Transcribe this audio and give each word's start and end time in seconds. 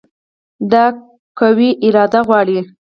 دا 0.71 0.85
قوي 1.39 1.69
اراده 1.85 2.19
غواړي. 2.27 2.59